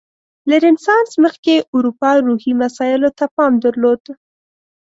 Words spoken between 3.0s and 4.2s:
ته پام درلود.